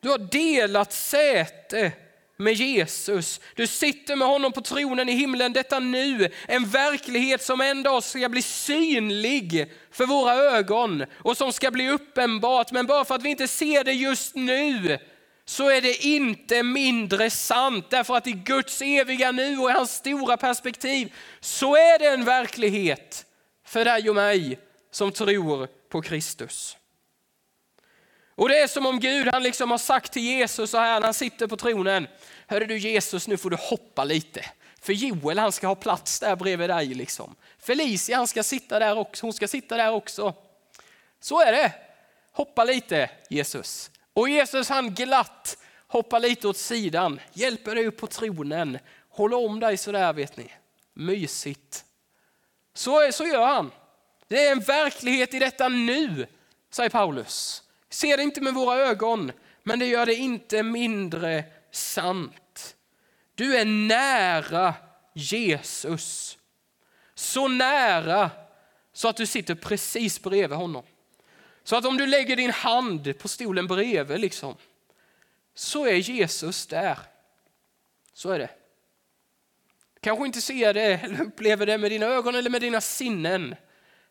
[0.00, 1.92] Du har delat säte
[2.36, 3.40] med Jesus.
[3.54, 6.30] Du sitter med honom på tronen i himlen, detta nu.
[6.48, 11.90] En verklighet som en dag ska bli synlig för våra ögon och som ska bli
[11.90, 12.72] uppenbart.
[12.72, 14.98] Men bara för att vi inte ser det just nu
[15.44, 17.90] så är det inte mindre sant.
[17.90, 22.24] Därför att i Guds eviga nu och i hans stora perspektiv så är det en
[22.24, 23.26] verklighet
[23.66, 24.58] för dig och mig
[24.90, 26.76] som tror på Kristus.
[28.34, 31.06] Och det är som om Gud han liksom har sagt till Jesus så här när
[31.06, 32.06] han sitter på tronen.
[32.46, 34.44] Hörru du Jesus, nu får du hoppa lite.
[34.80, 36.86] För Joel han ska ha plats där bredvid dig.
[36.86, 37.34] Liksom.
[37.58, 40.34] Felicia han ska sitta där också, hon ska sitta där också.
[41.20, 41.72] Så är det.
[42.32, 43.90] Hoppa lite Jesus.
[44.12, 49.60] Och Jesus han glatt hoppar lite åt sidan, hjälper dig upp på tronen, håller om
[49.60, 50.52] dig sådär vet ni.
[50.94, 51.84] Mysigt.
[52.74, 53.70] Så, så gör han.
[54.28, 56.26] Det är en verklighet i detta nu,
[56.70, 57.62] säger Paulus.
[57.88, 62.76] Ser det inte med våra ögon, men det gör det inte mindre sant.
[63.34, 64.74] Du är nära
[65.12, 66.38] Jesus.
[67.14, 68.30] Så nära
[68.92, 70.84] så att du sitter precis bredvid honom.
[71.64, 74.56] Så att om du lägger din hand på stolen bredvid liksom,
[75.54, 76.98] så är Jesus där.
[78.12, 78.50] Så är det.
[80.00, 83.54] Kanske inte ser det eller upplever det med dina ögon eller med dina sinnen.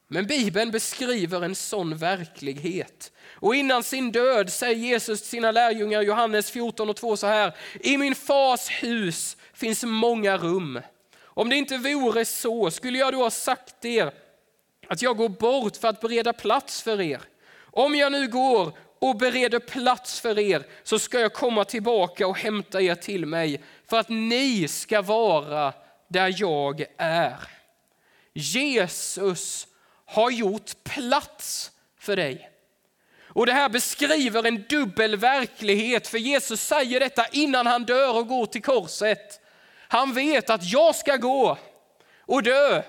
[0.08, 3.12] Men Bibeln beskriver en sån verklighet.
[3.28, 7.56] Och innan sin död säger Jesus till sina lärjungar Johannes 14 och 2 så här.
[7.80, 10.82] I min fars hus finns många rum.
[11.24, 14.12] Om det inte vore så skulle jag då ha sagt er
[14.88, 17.22] att jag går bort för att bereda plats för er.
[17.60, 22.38] Om jag nu går och bereder plats för er så ska jag komma tillbaka och
[22.38, 25.74] hämta er till mig för att ni ska vara
[26.08, 27.36] där jag är.
[28.34, 29.68] Jesus
[30.06, 32.50] har gjort plats för dig.
[33.36, 38.28] Och Det här beskriver en dubbel verklighet, för Jesus säger detta innan han dör och
[38.28, 39.42] går till korset.
[39.88, 41.58] Han vet att jag ska gå
[42.20, 42.82] och dö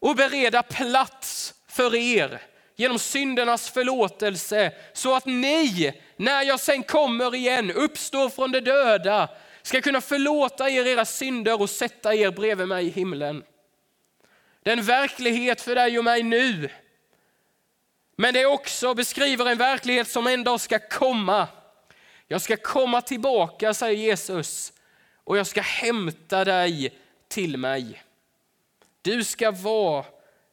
[0.00, 2.40] och bereda plats för er
[2.76, 9.28] genom syndernas förlåtelse så att ni, när jag sen kommer igen, uppstår från de döda,
[9.62, 13.42] ska kunna förlåta er era synder och sätta er bredvid mig i himlen.
[14.66, 16.68] Det är en verklighet för dig och mig nu.
[18.16, 21.48] Men det också beskriver en verklighet som en dag ska komma.
[22.28, 24.72] Jag ska komma tillbaka, säger Jesus,
[25.24, 26.98] och jag ska hämta dig
[27.28, 28.02] till mig.
[29.02, 30.04] Du ska vara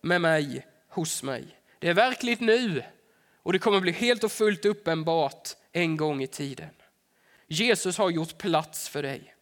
[0.01, 1.43] med mig, hos mig.
[1.79, 2.83] Det är verkligt nu
[3.43, 6.69] och det kommer bli helt och fullt uppenbart en gång i tiden.
[7.47, 9.32] Jesus har gjort plats för dig.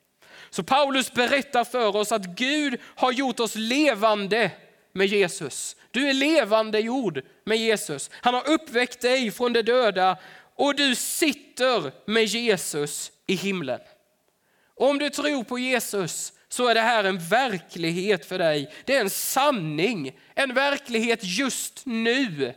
[0.51, 4.51] Så Paulus berättar för oss att Gud har gjort oss levande
[4.93, 5.75] med Jesus.
[5.91, 8.09] Du är levande jord med Jesus.
[8.13, 10.17] Han har uppväckt dig från de döda
[10.55, 13.79] och du sitter med Jesus i himlen.
[14.75, 18.73] Om du tror på Jesus så är det här en verklighet för dig.
[18.85, 22.53] Det är en sanning, en verklighet just nu.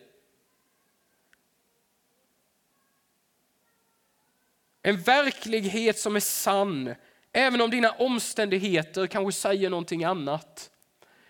[4.82, 6.94] En verklighet som är sann,
[7.34, 10.70] även om dina omständigheter kanske säger någonting annat.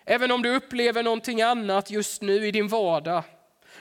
[0.05, 3.23] Även om du upplever någonting annat just nu i din vardag.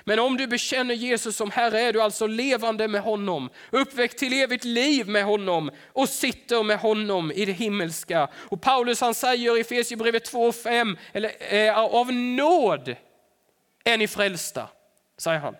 [0.03, 4.33] Men om du bekänner Jesus som Herre är du alltså levande med honom, uppväckt till
[4.33, 8.27] evigt liv med honom och sitter med honom i det himmelska.
[8.35, 12.95] Och Paulus han säger i Efesierbrevet 2.5, eller eh, av nåd
[13.83, 14.67] är ni frälsta,
[15.17, 15.55] säger han.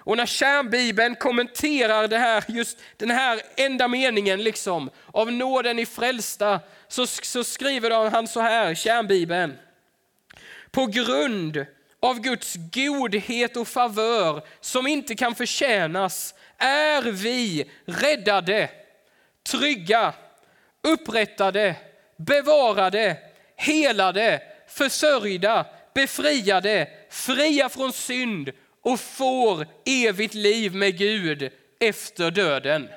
[0.00, 5.86] Och när kärnbibeln kommenterar det här, just den här enda meningen, liksom, av nåden i
[5.86, 9.58] frälsta, så, så skriver han så här, kärnbibeln.
[10.70, 11.66] På grund
[12.00, 18.70] av Guds godhet och favör som inte kan förtjänas är vi räddade,
[19.42, 20.14] trygga,
[20.82, 21.74] upprättade,
[22.16, 23.16] bevarade,
[23.56, 28.50] helade, försörjda, befriade, fria från synd
[28.82, 32.88] och får evigt liv med Gud efter döden.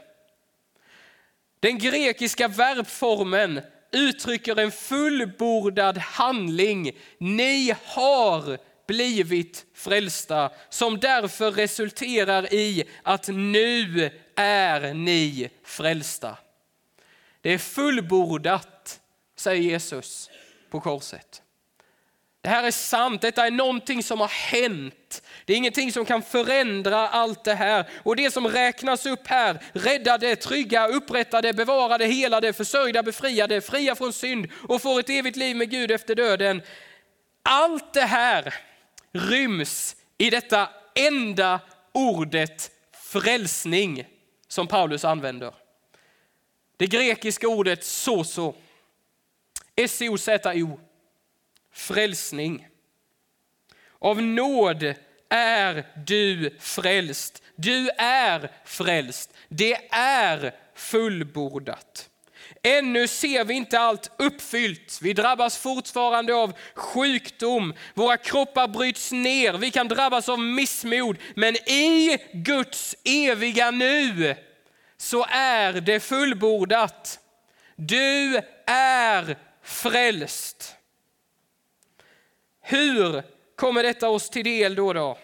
[1.60, 6.92] Den grekiska verbformen uttrycker en fullbordad handling.
[7.18, 16.38] Ni har blivit frälsta som därför resulterar i att nu är ni frälsta.
[17.42, 19.02] Det är fullbordat,
[19.36, 20.30] säger Jesus
[20.70, 21.43] på korset.
[22.44, 25.24] Det här är sant, detta är någonting som har hänt.
[25.46, 27.90] Det är ingenting som kan förändra allt det här.
[28.04, 34.14] Och det som räknas upp här, räddade, trygga, upprättade, bevarade, helade, försörjda, befriade, fria från
[34.14, 36.62] synd och får ett evigt liv med Gud efter döden.
[37.44, 38.54] Allt det här
[39.12, 41.60] ryms i detta enda
[41.92, 42.72] ordet
[43.12, 44.08] frälsning
[44.48, 45.54] som Paulus använder.
[46.78, 48.56] Det grekiska ordet soso.
[49.76, 50.80] S-O-Z-O.
[51.74, 52.68] Frälsning.
[54.00, 54.94] Av nåd
[55.30, 57.44] är du frälst.
[57.56, 59.34] Du är frälst.
[59.50, 62.10] Det är fullbordat.
[62.64, 65.00] Ännu ser vi inte allt uppfyllt.
[65.02, 67.74] Vi drabbas fortfarande av sjukdom.
[67.94, 69.54] Våra kroppar bryts ner.
[69.54, 71.18] Vi kan drabbas av missmod.
[71.36, 74.36] Men i Guds eviga nu
[74.98, 77.20] så är det fullbordat.
[77.76, 80.76] Du är frälst.
[82.64, 83.24] Hur
[83.56, 84.94] kommer detta oss till del då?
[84.94, 85.18] då?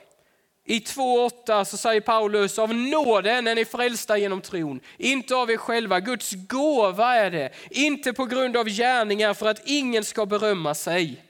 [0.66, 5.58] I 2.8 så säger Paulus, av nåden är ni frälsta genom tron, inte av er
[5.58, 6.00] själva.
[6.00, 11.24] Guds gåva är det, inte på grund av gärningar för att ingen ska berömma sig.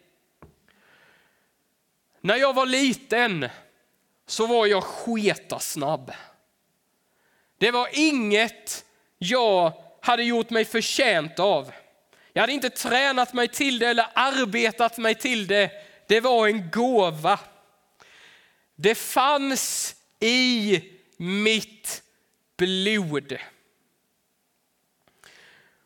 [2.21, 3.49] När jag var liten
[4.27, 4.83] så var jag
[5.59, 6.11] snabb.
[7.57, 8.85] Det var inget
[9.17, 11.71] jag hade gjort mig förtjänt av.
[12.33, 15.71] Jag hade inte tränat mig till det eller arbetat mig till det.
[16.09, 17.39] Det var en gåva.
[18.75, 20.81] Det fanns i
[21.17, 22.03] mitt
[22.57, 23.37] blod.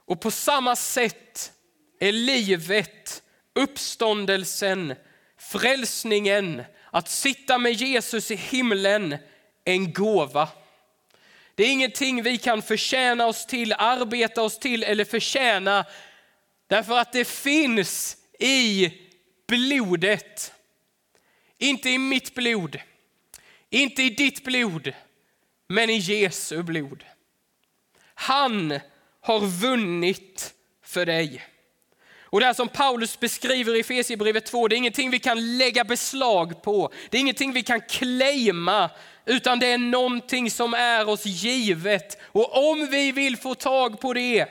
[0.05, 1.51] Och på samma sätt
[1.99, 4.95] är livet, uppståndelsen,
[5.37, 9.17] frälsningen, att sitta med Jesus i himlen
[9.65, 10.49] en gåva.
[11.55, 15.85] Det är ingenting vi kan förtjäna oss till, arbeta oss till eller förtjäna
[16.67, 18.93] därför att det finns i
[19.53, 20.53] blodet.
[21.57, 22.79] Inte i mitt blod,
[23.69, 24.93] inte i ditt blod,
[25.67, 27.03] men i Jesu blod.
[28.13, 28.79] Han
[29.21, 31.43] har vunnit för dig.
[32.21, 35.83] Och det här som Paulus beskriver i Efesierbrevet 2, det är ingenting vi kan lägga
[35.83, 36.91] beslag på.
[37.09, 38.89] Det är ingenting vi kan claima,
[39.25, 42.17] utan det är någonting som är oss givet.
[42.21, 44.47] Och om vi vill få tag på det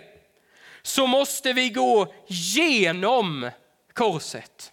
[0.83, 3.51] så måste vi gå genom
[3.93, 4.72] korset.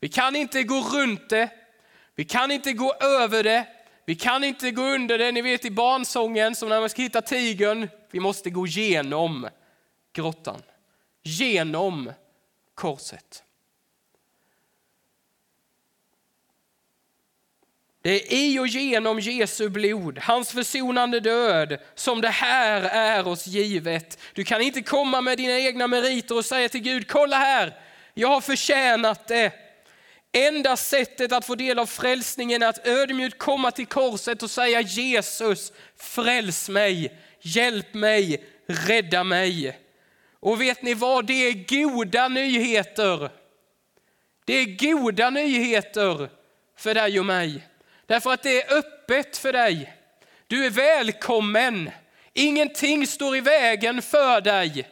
[0.00, 1.50] Vi kan inte gå runt det,
[2.14, 3.66] vi kan inte gå över det,
[4.04, 5.32] vi kan inte gå under det.
[5.32, 9.48] Ni vet i barnsången som när man ska hitta tigern, vi måste gå genom
[10.12, 10.62] grottan,
[11.22, 12.12] genom
[12.74, 13.44] korset.
[18.02, 23.46] Det är i och genom Jesu blod, hans försonande död, som det här är oss
[23.46, 24.18] givet.
[24.32, 27.80] Du kan inte komma med dina egna meriter och säga till Gud, kolla här,
[28.14, 29.67] jag har förtjänat det.
[30.32, 34.80] Enda sättet att få del av frälsningen är att ödmjukt komma till korset och säga
[34.80, 39.78] Jesus, fräls mig, hjälp mig, rädda mig.
[40.40, 43.30] Och vet ni vad, det är goda nyheter.
[44.44, 46.28] Det är goda nyheter
[46.76, 47.68] för dig och mig.
[48.06, 49.94] Därför att det är öppet för dig.
[50.46, 51.90] Du är välkommen.
[52.32, 54.88] Ingenting står i vägen för dig.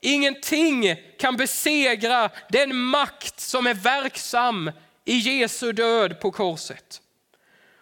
[0.00, 4.70] Ingenting kan besegra den makt som är verksam
[5.04, 7.02] i Jesu död på korset.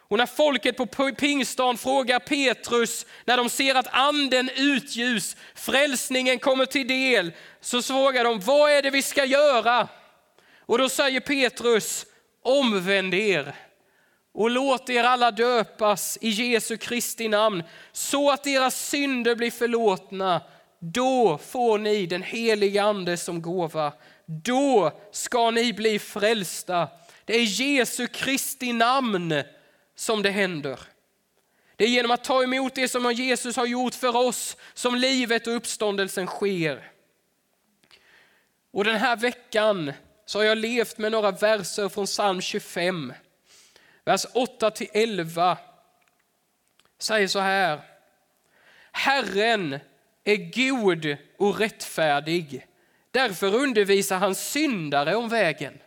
[0.09, 6.67] Och när folket på pingstan frågar Petrus, när de ser att anden utljus, frälsningen kommer
[6.67, 9.89] till del, så frågar de, vad är det vi ska göra?
[10.61, 12.07] Och då säger Petrus,
[12.43, 13.55] omvänd er
[14.35, 20.41] och låt er alla döpas i Jesu Kristi namn, så att era synder blir förlåtna
[20.93, 23.93] då får ni den heliga ande som gåva.
[24.27, 26.89] Då ska ni bli frälsta.
[27.25, 29.43] Det är Jesu Kristi namn
[29.95, 30.81] som det händer.
[31.77, 35.47] Det är genom att ta emot det som Jesus har gjort för oss som livet
[35.47, 36.91] och uppståndelsen sker.
[38.71, 39.93] Och den här veckan
[40.27, 43.13] så har jag levt med några verser från psalm 25.
[44.05, 45.59] Vers 8 till 11
[46.99, 47.81] säger så här.
[48.93, 49.79] Herren
[50.25, 52.67] är god och rättfärdig.
[53.11, 55.79] Därför undervisar han syndare om vägen.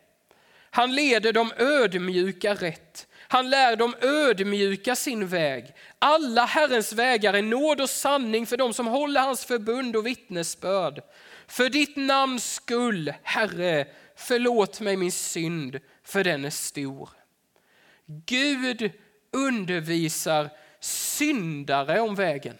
[0.69, 3.07] Han leder de ödmjuka rätt.
[3.29, 5.73] Han lär de ödmjuka sin väg.
[5.99, 11.01] Alla Herrens vägar är nåd och sanning för dem som håller hans förbund och vittnesbörd.
[11.47, 17.09] För ditt namns skull, Herre, förlåt mig min synd, för den är stor.
[18.25, 18.91] Gud
[19.31, 22.57] undervisar syndare om vägen.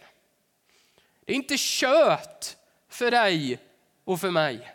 [1.28, 2.46] Det är inte kört
[2.90, 3.60] för dig
[4.06, 4.72] och för mig.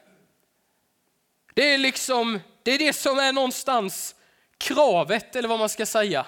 [1.54, 4.14] Det är liksom, det är det som är någonstans
[4.58, 6.26] kravet eller vad man ska säga.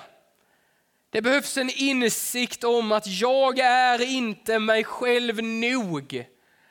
[1.11, 6.27] Det behövs en insikt om att jag är inte mig själv nog.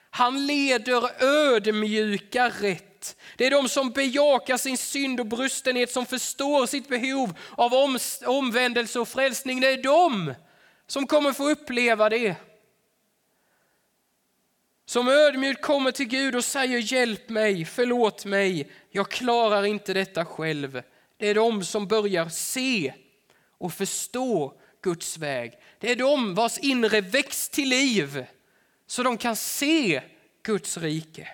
[0.10, 3.16] Han leder ödmjuka rätt.
[3.38, 7.72] Det är de som bejakar sin synd och brustenhet, som förstår sitt behov av
[8.26, 9.62] omvändelse och frälsning.
[9.62, 10.34] Det är de
[10.88, 12.36] som kommer få uppleva det
[14.94, 20.26] som ödmjukt kommer till Gud och säger hjälp mig, förlåt mig, jag klarar inte detta
[20.26, 20.82] själv.
[21.18, 22.94] Det är de som börjar se
[23.58, 25.54] och förstå Guds väg.
[25.80, 28.26] Det är de vars inre väcks till liv
[28.88, 30.02] så de kan se
[30.44, 31.30] Guds rike.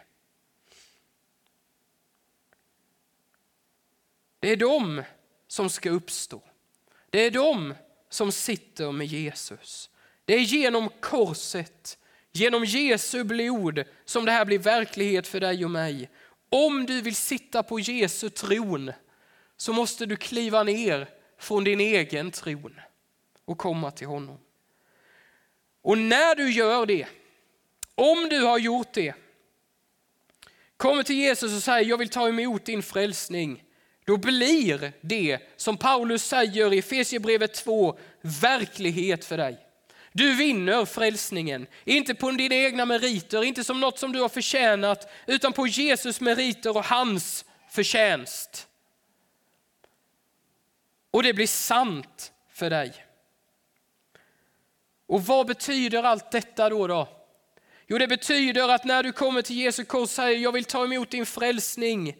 [4.39, 5.03] Det är de
[5.47, 6.41] som ska uppstå.
[7.09, 7.73] Det är de
[8.09, 9.89] som sitter med Jesus.
[10.25, 11.98] Det är genom korset,
[12.31, 16.09] genom Jesu blod som det här blir verklighet för dig och mig.
[16.49, 18.91] Om du vill sitta på Jesu tron
[19.57, 21.09] så måste du kliva ner
[21.39, 22.79] från din egen tron
[23.45, 24.37] och komma till honom.
[25.81, 27.07] Och när du gör det,
[27.95, 29.13] om du har gjort det,
[30.77, 33.63] kommer till Jesus och säger jag vill ta emot din frälsning,
[34.05, 39.68] då blir det som Paulus säger i Efesierbrevet 2 verklighet för dig.
[40.11, 45.11] Du vinner frälsningen, inte på dina egna meriter, inte som något som du har förtjänat,
[45.27, 48.67] utan på Jesus meriter och hans förtjänst.
[51.11, 53.05] Och det blir sant för dig.
[55.07, 56.87] Och vad betyder allt detta då?
[56.87, 57.07] då?
[57.87, 60.83] Jo, det betyder att när du kommer till Jesu kors och säger jag vill ta
[60.83, 62.15] emot din frälsning,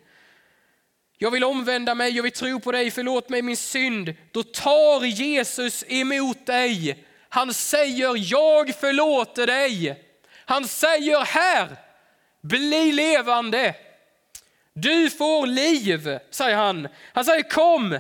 [1.18, 4.14] jag vill omvända mig, jag vill tro på dig, förlåt mig min synd.
[4.32, 7.06] Då tar Jesus emot dig.
[7.30, 10.06] Han säger jag förlåter dig.
[10.46, 11.76] Han säger här,
[12.42, 13.76] bli levande.
[14.74, 16.88] Du får liv, säger han.
[17.14, 18.00] Han säger kom,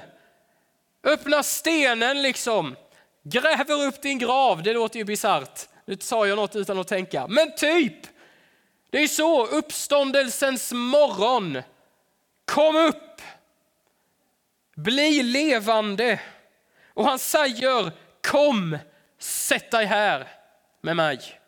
[1.03, 2.75] öppna stenen liksom.
[3.23, 5.67] Gräver upp din grav, det låter ju bisarrt.
[5.85, 8.07] Nu sa jag något utan att tänka, men typ.
[8.89, 11.61] Det är så, uppståndelsens morgon.
[12.45, 13.21] Kom upp,
[14.75, 16.19] bli levande.
[16.93, 18.77] Och han säger kom,
[19.19, 20.27] sätt dig här
[20.81, 21.39] med mig.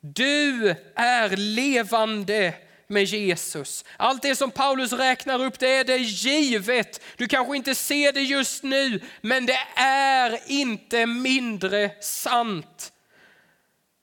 [0.00, 2.54] Du är levande
[2.86, 3.84] med Jesus.
[3.96, 7.00] Allt det som Paulus räknar upp, det är det givet.
[7.16, 12.92] Du kanske inte ser det just nu, men det är inte mindre sant.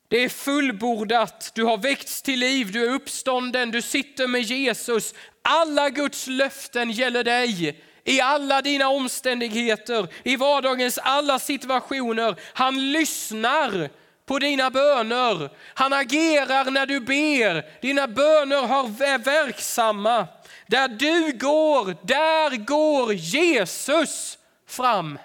[0.07, 5.13] Det är fullbordat, du har väckts till liv, du är uppstånden, du sitter med Jesus.
[5.41, 12.35] Alla Guds löften gäller dig i alla dina omständigheter, i vardagens alla situationer.
[12.53, 13.89] Han lyssnar
[14.25, 15.49] på dina böner.
[15.73, 17.81] Han agerar när du ber.
[17.81, 18.63] Dina böner
[19.03, 20.27] är verksamma.
[20.67, 24.37] Där du går, där går Jesus
[24.67, 25.19] fram.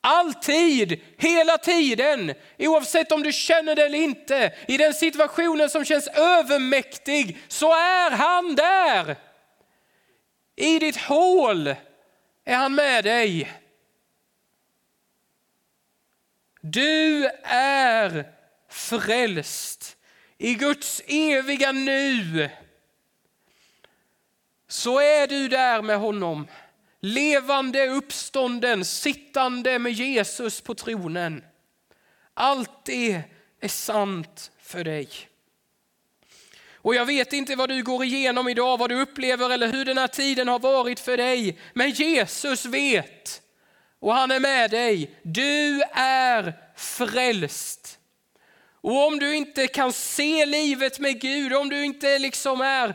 [0.00, 4.52] Alltid, hela tiden, oavsett om du känner det eller inte.
[4.68, 9.16] I den situationen som känns övermäktig så är han där.
[10.56, 11.66] I ditt hål
[12.44, 13.52] är han med dig.
[16.60, 18.32] Du är
[18.68, 19.96] frälst
[20.38, 22.50] i Guds eviga nu.
[24.68, 26.46] Så är du där med honom,
[27.00, 31.44] levande, uppstånden, sittande med Jesus på tronen.
[32.34, 33.22] Allt det
[33.60, 35.08] är sant för dig.
[36.82, 39.98] Och jag vet inte vad du går igenom idag, vad du upplever eller hur den
[39.98, 41.58] här tiden har varit för dig.
[41.74, 43.42] Men Jesus vet
[44.00, 45.18] och han är med dig.
[45.22, 47.98] Du är frälst.
[48.80, 52.94] Och om du inte kan se livet med Gud, om du inte liksom är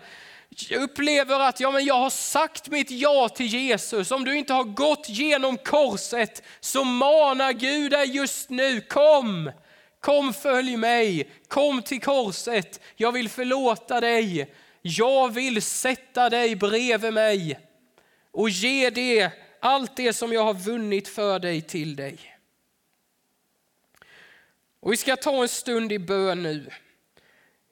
[0.76, 4.64] upplever att ja, men jag har sagt mitt ja till Jesus, om du inte har
[4.64, 9.52] gått genom korset så manar Gud dig just nu, kom,
[10.08, 17.14] kom följ mig, kom till korset, jag vill förlåta dig, jag vill sätta dig bredvid
[17.14, 17.60] mig
[18.32, 22.38] och ge det allt det som jag har vunnit för dig till dig.
[24.80, 26.70] Och vi ska ta en stund i bön nu.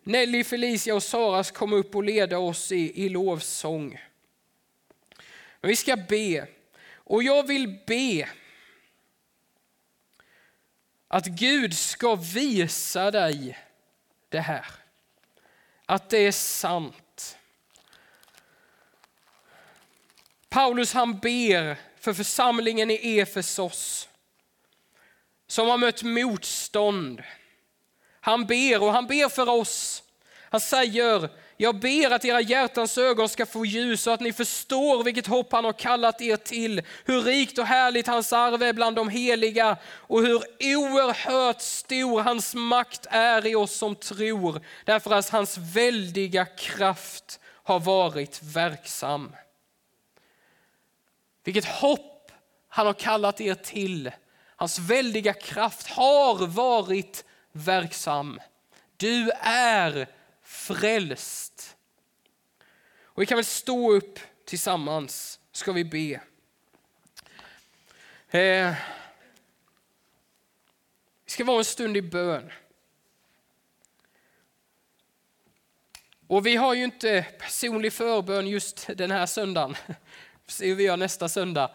[0.03, 3.99] Nelly, Felicia och Saras kom upp och leda oss i, i lovsång.
[5.61, 6.47] Men vi ska be.
[6.93, 8.29] Och jag vill be
[11.15, 13.59] att Gud ska visa dig
[14.29, 14.65] det här.
[15.85, 17.37] Att det är sant.
[20.49, 24.09] Paulus han ber för församlingen i Efesos
[25.47, 27.23] som har mött motstånd.
[28.19, 30.03] Han ber och han ber för oss.
[30.49, 35.03] Han säger, jag ber att era hjärtans ögon ska få ljus så att ni förstår
[35.03, 38.95] vilket hopp han har kallat er till, hur rikt och härligt hans arv är bland
[38.95, 45.29] de heliga och hur oerhört stor hans makt är i oss som tror, därför att
[45.29, 49.35] hans väldiga kraft har varit verksam.
[51.43, 52.31] Vilket hopp
[52.67, 54.11] han har kallat er till.
[54.55, 58.39] Hans väldiga kraft har varit verksam.
[58.97, 60.07] Du är
[60.45, 61.77] frälst.
[63.03, 66.21] Och vi kan väl stå upp tillsammans, ska vi be.
[68.39, 68.75] Eh,
[71.25, 72.51] vi ska vara en stund i bön.
[76.27, 79.75] Och vi har ju inte personlig förbön just den här söndagen.
[79.87, 79.93] Vi
[80.51, 81.71] Se hur vi gör nästa söndag.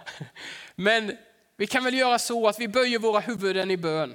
[0.75, 1.16] Men
[1.57, 4.14] vi kan väl göra så att vi böjer våra huvuden i bön.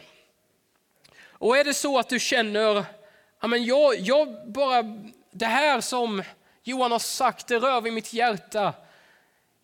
[1.19, 2.85] Och är det så att du känner,
[3.45, 4.83] ja men jag, jag bara,
[5.31, 6.23] det här som
[6.63, 8.73] Johan har sagt, det rör vid mitt hjärta.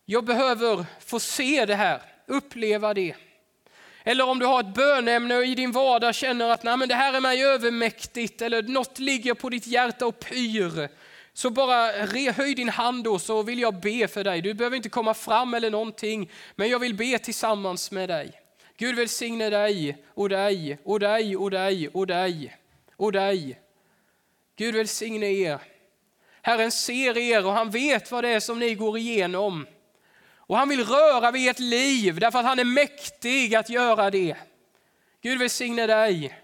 [0.06, 3.16] Jag behöver få se det här, uppleva det.
[4.04, 6.96] Eller om du har ett bönämne och i din vardag känner att Nej, men det
[6.96, 10.90] här är mig övermäktigt eller något ligger på ditt hjärta och pyr.
[11.34, 11.92] Så bara
[12.32, 14.42] höj din hand då så vill jag be för dig.
[14.42, 18.32] Du behöver inte komma fram eller någonting, men jag vill be tillsammans med dig.
[18.78, 22.58] Gud välsigne dig och dig och dig och dig och dig
[23.02, 23.60] och dig.
[24.62, 25.60] Gud välsigne er.
[26.42, 29.66] Herren ser er och han vet vad det är som ni går igenom.
[30.36, 34.36] Och han vill röra vid ert liv därför att han är mäktig att göra det.
[35.22, 36.38] Gud välsigne dig.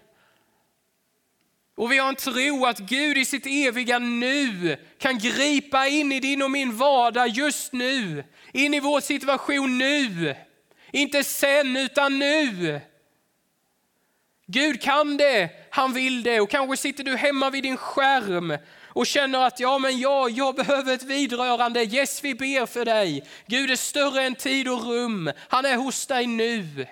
[1.76, 6.20] Och vi har en tro att Gud i sitt eviga nu kan gripa in i
[6.20, 8.24] din och min vardag just nu.
[8.52, 10.34] In i vår situation nu.
[10.92, 12.80] Inte sen utan nu.
[14.50, 19.06] Gud kan det, han vill det och kanske sitter du hemma vid din skärm och
[19.06, 21.84] känner att ja, men jag, jag behöver ett vidrörande.
[21.84, 23.24] Yes, vi ber för dig.
[23.46, 25.30] Gud är större än tid och rum.
[25.48, 26.86] Han är hos dig nu.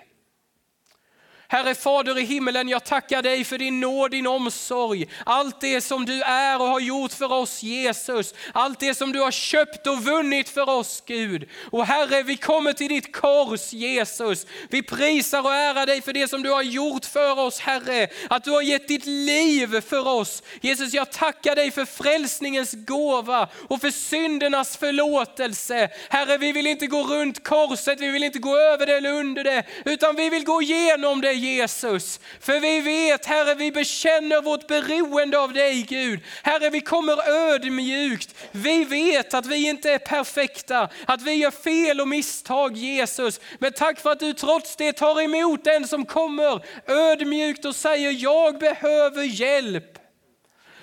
[1.49, 5.07] Herre Fader i himmelen, jag tackar dig för din nåd, din omsorg.
[5.25, 8.33] Allt det som du är och har gjort för oss Jesus.
[8.53, 11.49] Allt det som du har köpt och vunnit för oss Gud.
[11.71, 14.45] Och Herre, vi kommer till ditt kors Jesus.
[14.69, 18.07] Vi prisar och ärar dig för det som du har gjort för oss Herre.
[18.29, 20.43] Att du har gett ditt liv för oss.
[20.61, 25.89] Jesus, jag tackar dig för frälsningens gåva och för syndernas förlåtelse.
[26.09, 29.43] Herre, vi vill inte gå runt korset, vi vill inte gå över det eller under
[29.43, 32.19] det, utan vi vill gå igenom det Jesus.
[32.39, 36.19] För vi vet, Herre, vi bekänner vårt beroende av dig Gud.
[36.43, 38.35] Herre, vi kommer ödmjukt.
[38.51, 43.39] Vi vet att vi inte är perfekta, att vi gör fel och misstag Jesus.
[43.59, 48.11] Men tack för att du trots det tar emot den som kommer ödmjukt och säger,
[48.11, 49.97] jag behöver hjälp.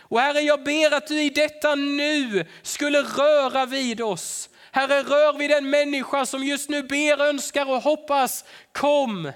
[0.01, 4.49] Och Herre, jag ber att du i detta nu skulle röra vid oss.
[4.73, 8.45] Herre, rör vid den människa som just nu ber, önskar och hoppas.
[8.73, 9.33] Kom,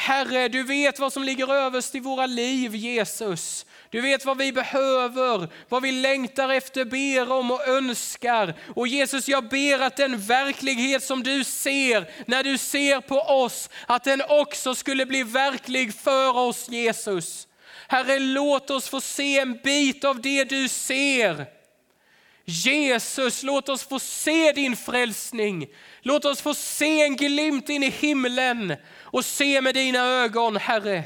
[0.00, 3.66] Herre, du vet vad som ligger överst i våra liv, Jesus.
[3.90, 8.54] Du vet vad vi behöver, vad vi längtar efter, ber om och önskar.
[8.74, 13.70] Och Jesus, jag ber att den verklighet som du ser när du ser på oss,
[13.86, 17.48] att den också skulle bli verklig för oss, Jesus.
[17.88, 21.59] Herre, låt oss få se en bit av det du ser.
[22.50, 25.66] Jesus, låt oss få se din frälsning.
[26.02, 31.04] Låt oss få se en glimt in i himlen och se med dina ögon, Herre.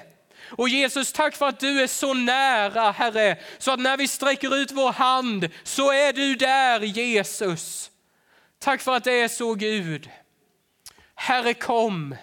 [0.51, 4.57] Och Jesus, tack för att du är så nära, Herre, så att när vi sträcker
[4.57, 7.91] ut vår hand så är du där, Jesus.
[8.59, 10.11] Tack för att det är så, Gud.
[11.15, 12.17] Herre, kom.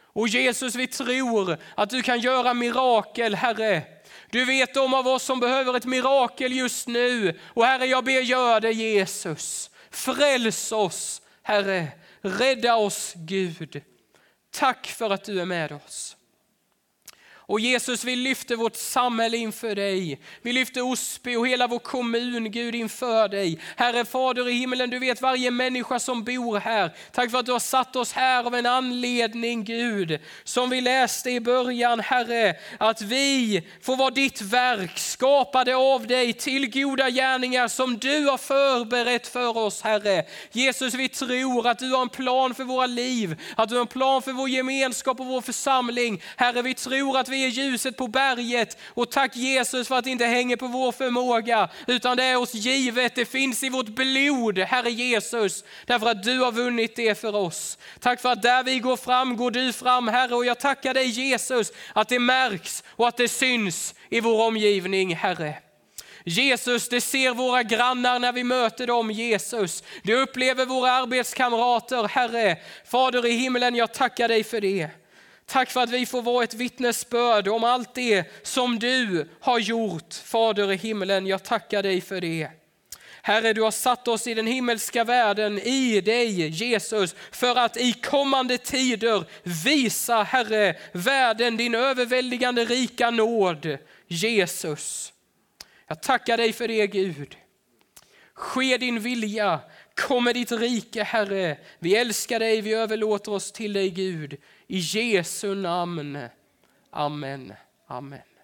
[0.00, 3.82] Och Jesus, vi tror att du kan göra mirakel, Herre.
[4.30, 7.38] Du vet de av oss som behöver ett mirakel just nu.
[7.44, 9.70] Och Herre, jag ber gör det Jesus.
[9.90, 11.88] Fräls oss, Herre.
[12.20, 13.82] Rädda oss, Gud.
[14.50, 16.16] Tack för att du är med oss.
[17.50, 20.20] Och Jesus, vi lyfter vårt samhälle inför dig.
[20.42, 23.58] Vi lyfter Osby och hela vår kommun, Gud, inför dig.
[23.76, 26.90] Herre Fader i himmelen, du vet varje människa som bor här.
[27.12, 30.18] Tack för att du har satt oss här av en anledning, Gud.
[30.44, 36.32] Som vi läste i början, Herre, att vi får vara ditt verk, skapade av dig
[36.32, 40.24] till goda gärningar som du har förberett för oss, Herre.
[40.52, 43.86] Jesus, vi tror att du har en plan för våra liv, att du har en
[43.86, 46.22] plan för vår gemenskap och vår församling.
[46.36, 50.10] Herre, vi tror att vi är ljuset på berget och tack Jesus för att det
[50.10, 54.58] inte hänger på vår förmåga utan det är oss givet, det finns i vårt blod,
[54.58, 57.78] Herre Jesus, därför att du har vunnit det för oss.
[58.00, 61.06] Tack för att där vi går fram går du fram Herre och jag tackar dig
[61.06, 65.54] Jesus att det märks och att det syns i vår omgivning Herre.
[66.24, 69.82] Jesus, det ser våra grannar när vi möter dem, Jesus.
[70.02, 72.56] Det upplever våra arbetskamrater, Herre.
[72.84, 74.88] Fader i himlen, jag tackar dig för det.
[75.50, 80.14] Tack för att vi får vara ett vittnesbörd om allt det som du har gjort,
[80.14, 81.26] Fader i himlen.
[81.26, 82.48] Jag tackar dig för det.
[83.22, 87.92] Herre, du har satt oss i den himmelska världen, i dig Jesus, för att i
[87.92, 93.78] kommande tider visa, Herre, världen din överväldigande rika nåd.
[94.06, 95.12] Jesus,
[95.86, 97.36] jag tackar dig för det Gud.
[98.34, 99.60] Ske din vilja,
[99.94, 101.58] kom med ditt rike Herre.
[101.78, 104.36] Vi älskar dig, vi överlåter oss till dig Gud.
[104.70, 106.30] I Jesu namn.
[106.92, 107.56] Amen.
[107.90, 108.37] Amen.